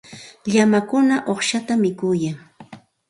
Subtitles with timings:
[0.51, 2.37] Llamakuna uqshatam mikuyan.